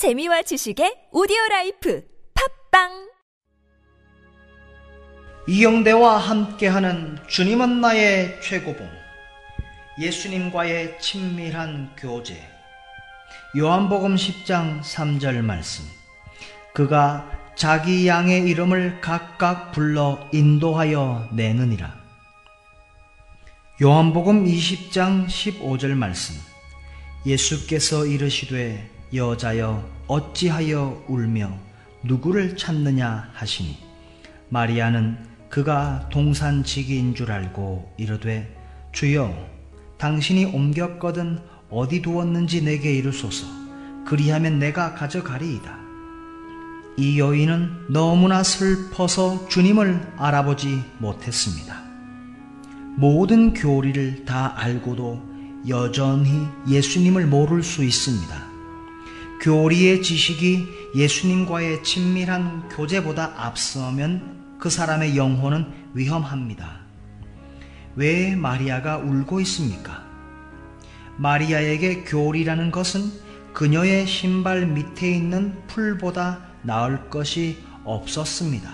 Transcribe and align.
재미와 0.00 0.40
지식의 0.40 1.10
오디오 1.12 1.36
life 1.50 2.02
팟빵! 2.70 3.10
이영대와 5.46 6.16
함께하는 6.16 7.18
주님은 7.28 7.82
나의 7.82 8.40
최고봉 8.40 8.88
예수님과의 10.00 10.98
친밀한 11.00 11.94
교제. 11.98 12.42
요한복음 13.54 14.14
10장 14.14 14.80
3절 14.80 15.42
말씀. 15.42 15.84
그가 16.72 17.30
자기 17.54 18.08
양의 18.08 18.48
이름을 18.48 19.02
각각 19.02 19.70
불러 19.72 20.30
인도하여 20.32 21.28
내느니라. 21.30 21.94
요한복음 23.82 24.46
20장 24.46 25.26
15절 25.26 25.88
말씀. 25.90 26.36
예수께서 27.26 28.06
이르시되 28.06 28.99
여자여 29.12 29.84
어찌하여 30.06 31.04
울며 31.08 31.50
누구를 32.02 32.56
찾느냐 32.56 33.30
하시니? 33.32 33.78
마리아는 34.48 35.18
그가 35.48 36.08
동산지기인 36.10 37.14
줄 37.14 37.32
알고 37.32 37.94
이르되 37.96 38.56
주여 38.92 39.34
당신이 39.98 40.46
옮겼거든 40.46 41.40
어디 41.70 42.02
두었는지 42.02 42.64
내게 42.64 42.94
이르소서. 42.94 43.46
그리하면 44.06 44.58
내가 44.58 44.94
가져가리이다. 44.94 45.78
이 46.96 47.18
여인은 47.18 47.86
너무나 47.90 48.42
슬퍼서 48.42 49.48
주님을 49.48 50.14
알아보지 50.16 50.82
못했습니다. 50.98 51.80
모든 52.96 53.54
교리를 53.54 54.24
다 54.24 54.54
알고도 54.56 55.30
여전히 55.68 56.46
예수님을 56.68 57.26
모를 57.26 57.62
수 57.62 57.84
있습니다 57.84 58.39
교리의 59.40 60.02
지식이 60.02 60.68
예수님과의 60.94 61.82
친밀한 61.82 62.68
교제보다 62.68 63.32
앞서면 63.38 64.58
그 64.58 64.68
사람의 64.68 65.16
영혼은 65.16 65.66
위험합니다. 65.94 66.80
왜 67.96 68.36
마리아가 68.36 68.98
울고 68.98 69.40
있습니까? 69.40 70.04
마리아에게 71.16 72.04
교리라는 72.04 72.70
것은 72.70 73.10
그녀의 73.54 74.06
신발 74.06 74.66
밑에 74.66 75.10
있는 75.10 75.66
풀보다 75.68 76.40
나을 76.62 77.08
것이 77.08 77.58
없었습니다. 77.84 78.70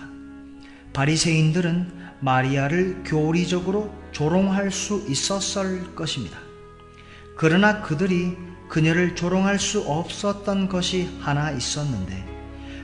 바리새인들은 0.93 1.93
마리아를 2.21 3.05
교리적으로 3.05 3.95
조롱할 4.11 4.73
수 4.73 5.05
있었을 5.09 5.95
것입니다. 5.95 6.46
그러나 7.37 7.83
그들이 7.83 8.37
그녀를 8.69 9.15
조롱할 9.15 9.59
수 9.59 9.83
없었던 9.83 10.69
것이 10.69 11.09
하나 11.21 11.51
있었는데 11.51 12.37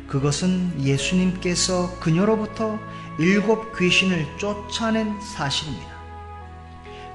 그것은 0.07 0.85
예수님께서 0.85 1.99
그녀로부터 1.99 2.79
일곱 3.19 3.77
귀신을 3.79 4.27
쫓아낸 4.39 5.19
사실입니다. 5.21 5.91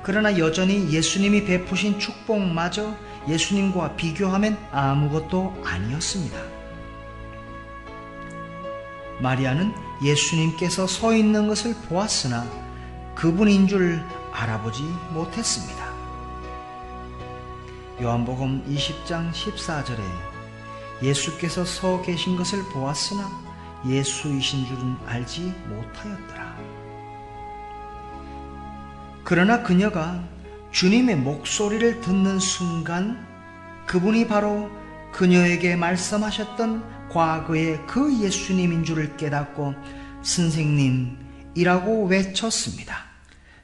그러나 0.04 0.38
여전히 0.40 0.92
예수님이 0.92 1.46
베푸신 1.46 2.00
축복마저 2.00 2.96
예수님과 3.28 3.96
비교하면 3.96 4.58
아무것도 4.72 5.62
아니었습니다. 5.64 6.38
마리아는 9.22 9.74
예수님께서 10.04 10.88
서 10.88 11.14
있는 11.16 11.48
것을 11.48 11.76
보았으나 11.88 12.46
그분인 13.16 13.68
줄 13.68 14.02
알아보지 14.32 14.82
못했습니다. 15.12 15.87
요한복음 18.00 18.64
20장 18.70 19.32
14절에 19.32 19.98
예수께서 21.02 21.66
서 21.66 22.00
계신 22.04 22.38
것을 22.38 22.64
보았으나 22.72 23.28
예수이신 23.88 24.68
줄은 24.68 24.98
알지 25.08 25.52
못하였더라. 25.68 26.58
그러나 29.24 29.64
그녀가 29.64 30.24
주님의 30.72 31.16
목소리를 31.16 32.02
듣는 32.02 32.38
순간 32.38 33.26
그분이 33.88 34.28
바로 34.28 34.70
그녀에게 35.12 35.76
말씀하셨던 35.76 37.10
과거의 37.10 37.84
그 37.88 38.16
예수님인 38.22 38.84
줄을 38.84 39.18
깨닫고 39.18 39.74
선생님이라고 40.22 42.06
외쳤습니다. 42.06 43.06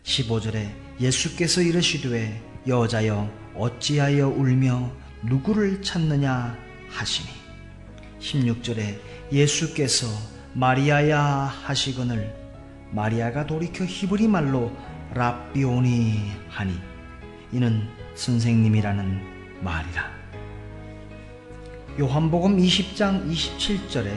15절에 0.03 0.71
예수께서 0.99 1.61
이르시되 1.61 2.41
여자여 2.67 3.42
어찌하여 3.55 4.29
울며 4.29 4.91
누구를 5.23 5.81
찾느냐 5.81 6.57
하시니. 6.89 7.29
16절에 8.19 8.99
예수께서 9.31 10.07
마리아야 10.53 11.21
하시거늘 11.21 12.33
마리아가 12.91 13.45
돌이켜 13.45 13.85
히브리 13.85 14.27
말로 14.27 14.71
랍비오니 15.13 16.31
하니. 16.49 16.73
이는 17.51 17.87
선생님이라는 18.15 19.61
말이라. 19.61 20.11
요한복음 21.99 22.57
20장 22.57 23.29
27절에 23.31 24.11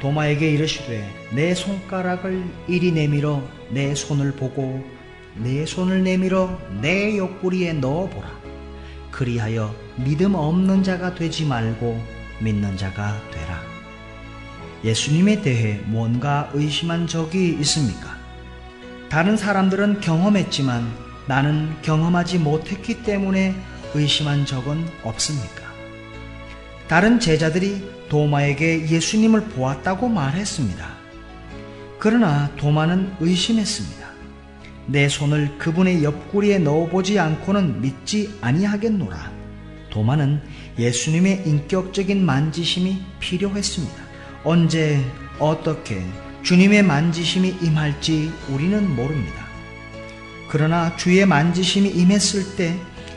도마에게 0.00 0.50
이르시되 0.52 1.08
내 1.32 1.54
손가락을 1.54 2.44
이리 2.66 2.92
내밀어 2.92 3.42
내 3.70 3.94
손을 3.94 4.32
보고 4.32 4.84
내 5.40 5.64
손을 5.64 6.02
내밀어 6.02 6.58
내 6.80 7.16
옆구리에 7.16 7.74
넣어보라. 7.74 8.28
그리하여 9.10 9.74
믿음 9.96 10.34
없는 10.34 10.82
자가 10.82 11.14
되지 11.14 11.44
말고 11.44 12.00
믿는 12.40 12.76
자가 12.76 13.20
되라. 13.30 13.60
예수님에 14.84 15.42
대해 15.42 15.80
뭔가 15.86 16.50
의심한 16.54 17.06
적이 17.06 17.56
있습니까? 17.60 18.16
다른 19.08 19.36
사람들은 19.36 20.00
경험했지만 20.00 20.88
나는 21.26 21.74
경험하지 21.82 22.38
못했기 22.38 23.02
때문에 23.02 23.54
의심한 23.94 24.46
적은 24.46 24.86
없습니까? 25.02 25.66
다른 26.88 27.18
제자들이 27.20 27.90
도마에게 28.08 28.88
예수님을 28.88 29.46
보았다고 29.48 30.08
말했습니다. 30.08 30.88
그러나 31.98 32.50
도마는 32.56 33.16
의심했습니다. 33.20 34.07
내 34.88 35.08
손을 35.08 35.58
그분의 35.58 36.02
옆구리에 36.02 36.58
넣어보지 36.58 37.18
않고는 37.18 37.82
믿지 37.82 38.34
아니하겠노라. 38.40 39.30
도마는 39.90 40.40
예수님의 40.78 41.42
인격적인 41.46 42.24
만지심이 42.24 42.98
필요했습니다. 43.20 43.94
언제 44.44 45.04
어떻게 45.38 46.02
주님의 46.42 46.82
만지심이 46.84 47.56
임할지 47.62 48.32
우리는 48.48 48.96
모릅니다. 48.96 49.46
그러나 50.48 50.96
주의 50.96 51.24
만지심이 51.26 51.90
임했을 51.90 52.56
때 52.56 52.74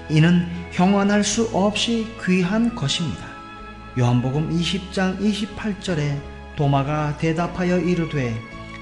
이는 0.10 0.46
형언할 0.72 1.24
수 1.24 1.50
없이 1.54 2.08
귀한 2.26 2.76
것입니다. 2.76 3.32
요한복음 3.98 4.50
20장 4.50 5.20
28절에 5.20 6.18
도마가 6.58 7.18
대답하여 7.18 7.80
이르되 7.80 8.36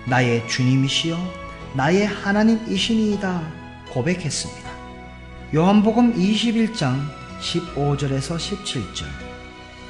나의 0.07 0.47
주님이시여 0.47 1.38
나의 1.75 2.07
하나님이시니이다 2.07 3.41
고백했습니다. 3.91 4.69
요한복음 5.53 6.15
21장 6.15 6.99
15절에서 7.39 8.37
17절. 8.37 9.05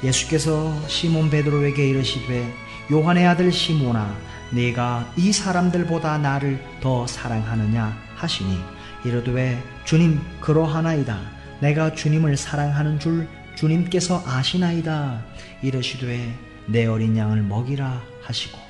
예수께서 0.04 0.74
시몬 0.88 1.30
베드로에게 1.30 1.88
이르시되 1.88 2.52
요한의 2.92 3.26
아들 3.26 3.52
시몬아 3.52 4.14
네가 4.50 5.12
이 5.16 5.32
사람들보다 5.32 6.18
나를 6.18 6.62
더 6.80 7.06
사랑하느냐 7.06 7.96
하시니 8.14 8.58
이르되 9.04 9.62
주님 9.84 10.20
그러하나이다. 10.40 11.18
내가 11.60 11.94
주님을 11.94 12.36
사랑하는 12.36 12.98
줄 12.98 13.28
주님께서 13.54 14.22
아시나이다. 14.26 15.22
이르시되 15.62 16.34
내 16.66 16.86
어린 16.86 17.16
양을 17.16 17.42
먹이라 17.42 18.02
하시고 18.22 18.69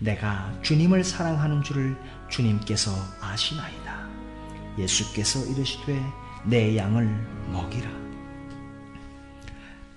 내가 0.00 0.58
주님을 0.62 1.04
사랑하는 1.04 1.62
줄을 1.62 1.96
주님께서 2.30 2.90
아시나이다. 3.20 4.08
예수께서 4.78 5.44
이르시되 5.44 6.00
내 6.46 6.76
양을 6.76 7.06
먹이라. 7.52 7.90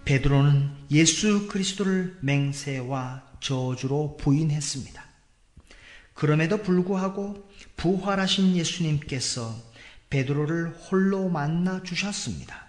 베드로는 0.03 0.71
예수 0.91 1.47
그리스도를 1.47 2.17
맹세와 2.21 3.23
저주로 3.39 4.17
부인했습니다. 4.17 5.01
그럼에도 6.13 6.57
불구하고 6.61 7.49
부활하신 7.77 8.57
예수님께서 8.57 9.55
베드로를 10.09 10.71
홀로 10.71 11.29
만나 11.29 11.81
주셨습니다. 11.81 12.67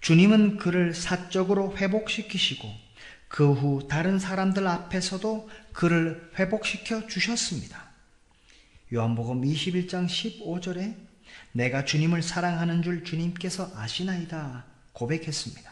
주님은 0.00 0.56
그를 0.58 0.92
사적으로 0.92 1.76
회복시키시고 1.76 2.83
그 3.34 3.52
후 3.52 3.88
다른 3.88 4.20
사람들 4.20 4.64
앞에서도 4.64 5.50
그를 5.72 6.30
회복시켜 6.38 7.08
주셨습니다. 7.08 7.90
요한복음 8.92 9.42
21장 9.42 10.06
15절에 10.06 10.94
내가 11.50 11.84
주님을 11.84 12.22
사랑하는 12.22 12.84
줄 12.84 13.02
주님께서 13.02 13.72
아시나이다 13.74 14.66
고백했습니다. 14.92 15.68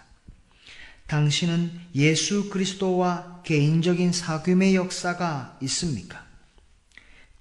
당신은 1.07 1.71
예수 1.95 2.51
그리스도와 2.51 3.43
개인적인 3.45 4.11
사귐의 4.11 4.75
역사가 4.75 5.57
있습니까? 5.63 6.27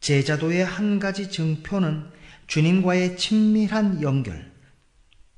제자도의 0.01 0.63
한 0.63 1.00
가지 1.00 1.31
증표는 1.31 2.06
주님과의 2.45 3.17
친밀한 3.17 4.03
연결, 4.03 4.51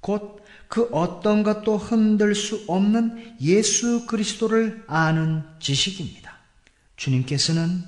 곧 0.01 0.42
그 0.73 0.89
어떤 0.91 1.43
것도 1.43 1.77
흔들 1.77 2.33
수 2.33 2.63
없는 2.67 3.35
예수 3.41 4.07
그리스도를 4.07 4.83
아는 4.87 5.43
지식입니다. 5.59 6.35
주님께서는 6.95 7.83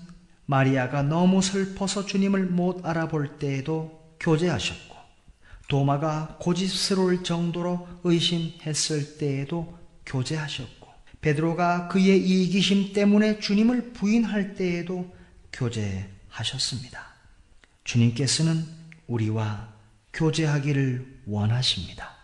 마리아가 0.45 1.01
너무 1.01 1.41
슬퍼서 1.41 2.05
주님을 2.05 2.45
못 2.45 2.85
알아볼 2.85 3.39
때에도 3.39 4.15
교제하셨고, 4.19 4.95
도마가 5.67 6.37
고집스러울 6.39 7.23
정도로 7.23 7.87
의심했을 8.03 9.17
때에도 9.17 9.75
교제하셨고, 10.05 10.87
베드로가 11.21 11.87
그의 11.87 12.19
이기심 12.23 12.93
때문에 12.93 13.39
주님을 13.39 13.93
부인할 13.93 14.53
때에도 14.53 15.11
교제하셨습니다. 15.51 17.03
주님께서는 17.83 18.63
우리와 19.07 19.73
교제하기를 20.13 21.23
원하십니다. 21.25 22.14